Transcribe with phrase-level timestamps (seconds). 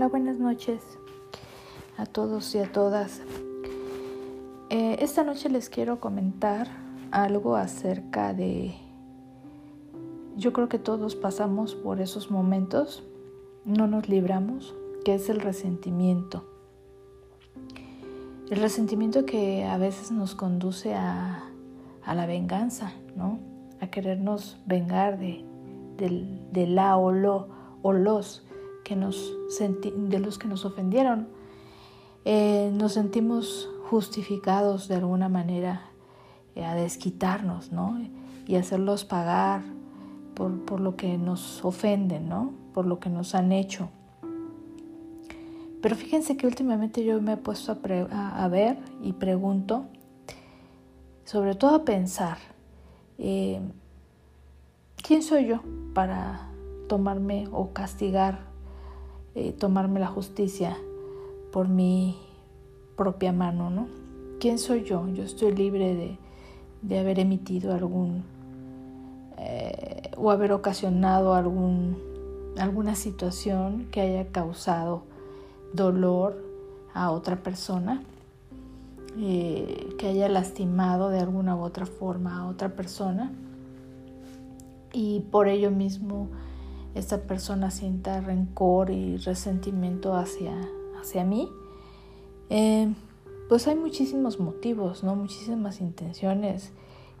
[0.00, 0.80] Hola, buenas noches
[1.98, 3.20] a todos y a todas.
[4.70, 6.68] Eh, esta noche les quiero comentar
[7.10, 8.74] algo acerca de...
[10.38, 13.04] Yo creo que todos pasamos por esos momentos,
[13.66, 14.74] no nos libramos,
[15.04, 16.48] que es el resentimiento.
[18.50, 21.44] El resentimiento que a veces nos conduce a,
[22.02, 23.38] a la venganza, ¿no?
[23.82, 25.44] A querernos vengar de,
[25.98, 27.48] de la o lo
[27.82, 28.46] o los
[28.84, 31.28] que nos de los que nos ofendieron.
[32.24, 35.90] Eh, nos sentimos justificados de alguna manera
[36.54, 37.98] eh, a desquitarnos, ¿no?
[38.46, 39.62] Y hacerlos pagar
[40.34, 42.52] por, por, lo que nos ofenden, ¿no?
[42.74, 43.88] Por lo que nos han hecho.
[45.80, 49.86] Pero fíjense que últimamente yo me he puesto a, a, ver y pregunto,
[51.24, 52.36] sobre todo a pensar,
[53.18, 53.60] eh,
[55.02, 55.60] ¿quién soy yo
[55.94, 56.50] para
[56.88, 58.49] tomarme o castigar,
[59.34, 60.76] eh, tomarme la justicia
[61.52, 62.16] por mi
[62.96, 63.88] propia mano, ¿no?
[64.40, 65.06] ¿Quién soy yo?
[65.08, 66.18] Yo estoy libre
[66.82, 68.24] de, haber emitido algún
[69.38, 71.96] eh, o haber ocasionado algún,
[72.58, 75.02] alguna situación que haya causado
[75.72, 76.42] dolor
[76.94, 78.02] a otra persona,
[79.18, 83.32] eh, que haya lastimado de alguna u otra forma a otra persona
[84.92, 86.28] y por ello mismo
[86.94, 90.54] esta persona sienta rencor y resentimiento hacia,
[91.00, 91.48] hacia mí,
[92.48, 92.92] eh,
[93.48, 95.14] pues hay muchísimos motivos, ¿no?
[95.16, 96.72] muchísimas intenciones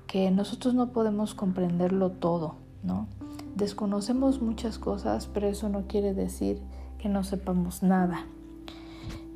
[0.06, 3.06] que nosotros no podemos comprenderlo todo, ¿no?
[3.54, 6.60] Desconocemos muchas cosas, pero eso no quiere decir
[6.98, 8.26] que no sepamos nada.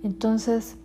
[0.02, 0.76] Entonces,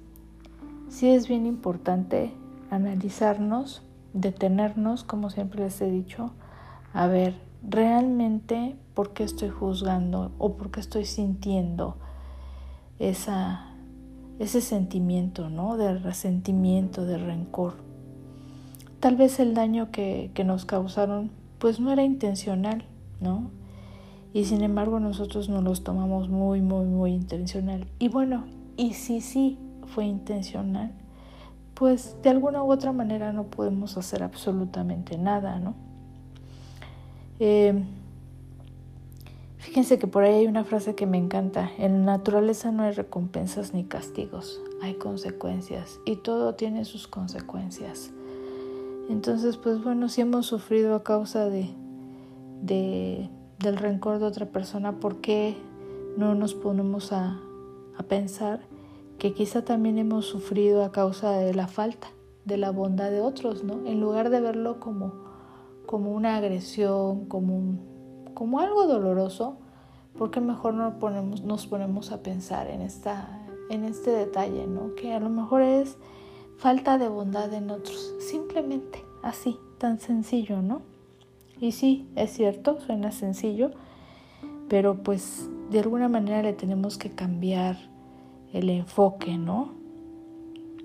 [0.89, 2.31] sí es bien importante
[2.69, 3.81] analizarnos,
[4.13, 6.31] detenernos, como siempre les he dicho,
[6.93, 7.35] a ver
[7.67, 11.95] realmente por qué estoy juzgando o por qué estoy sintiendo
[12.99, 13.67] esa,
[14.39, 15.77] ese sentimiento ¿no?
[15.77, 17.75] de resentimiento, de rencor.
[18.99, 22.83] Tal vez el daño que, que nos causaron pues no era intencional,
[23.21, 23.51] ¿no?
[24.33, 27.87] Y sin embargo nosotros nos los tomamos muy, muy, muy intencional.
[27.99, 29.57] Y bueno, y si sí
[29.95, 30.91] fue intencional,
[31.73, 35.73] pues de alguna u otra manera no podemos hacer absolutamente nada, ¿no?
[37.39, 37.81] Eh,
[39.69, 41.69] fíjense que por ahí hay una frase que me encanta.
[41.77, 48.11] En la naturaleza no hay recompensas ni castigos, hay consecuencias y todo tiene sus consecuencias.
[49.11, 51.69] Entonces, pues bueno, si hemos sufrido a causa de,
[52.63, 53.29] de
[53.59, 55.55] del rencor de otra persona, ¿por qué
[56.17, 57.39] no nos ponemos a,
[57.95, 58.61] a pensar
[59.19, 62.07] que quizá también hemos sufrido a causa de la falta
[62.43, 63.85] de la bondad de otros, ¿no?
[63.85, 65.29] En lugar de verlo como
[65.85, 67.79] como una agresión, como,
[68.39, 69.57] como algo doloroso,
[70.17, 73.37] porque mejor no ponemos, nos ponemos a pensar en, esta,
[73.69, 74.95] en este detalle, ¿no?
[74.95, 75.97] Que a lo mejor es
[76.55, 80.83] falta de bondad en otros, simplemente así, tan sencillo, ¿no?
[81.59, 83.71] Y sí, es cierto, suena sencillo,
[84.69, 87.75] pero pues de alguna manera le tenemos que cambiar
[88.53, 89.73] el enfoque, ¿no?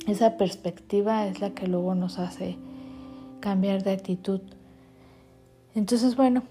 [0.08, 2.58] Esa perspectiva es la que luego nos hace
[3.38, 4.40] cambiar de actitud.
[5.76, 6.42] Entonces, bueno,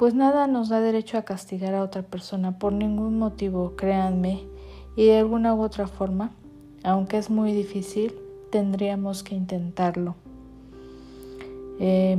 [0.00, 4.46] pues nada nos da derecho a castigar a otra persona por ningún motivo, créanme,
[4.96, 6.30] y de alguna u otra forma,
[6.82, 8.14] aunque es muy difícil,
[8.50, 10.14] tendríamos que intentarlo.
[11.80, 12.16] Eh,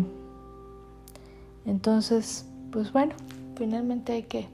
[1.65, 3.15] entonces, pues bueno,
[3.55, 4.47] finalmente hay que,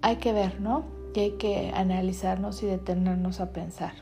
[0.00, 0.84] hay que ver, ¿no?
[1.14, 3.92] Y hay que analizarnos y detenernos a pensar.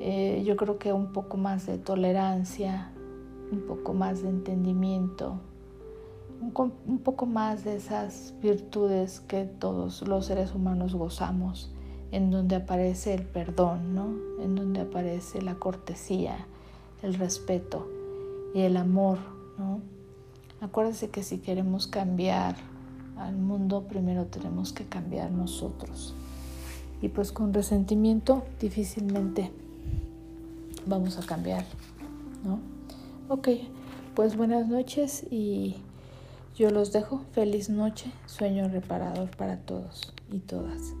[0.00, 2.90] Eh, yo creo que un poco más de tolerancia,
[3.50, 5.40] un poco más de entendimiento,
[6.40, 11.70] un, poco más de esas virtudes que todos los seres humanos gozamos,
[12.12, 14.08] en donde aparece el perdón, ¿no?
[14.42, 16.46] En donde aparece la cortesía,
[17.02, 17.88] el respeto
[18.54, 19.18] y el amor,
[19.58, 19.80] ¿no?
[20.60, 22.56] Acuérdense que si queremos cambiar
[23.16, 26.14] al mundo, primero tenemos que cambiar nosotros.
[27.02, 29.50] Y pues con resentimiento difícilmente
[30.86, 31.64] vamos a cambiar,
[32.44, 32.60] ¿no?
[33.28, 33.48] Ok,
[34.14, 35.76] pues buenas noches y
[36.56, 37.24] yo los dejo.
[37.32, 40.94] Feliz noche, sueño reparador para todos y todas.